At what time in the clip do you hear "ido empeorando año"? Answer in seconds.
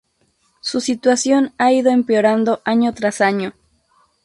1.73-2.91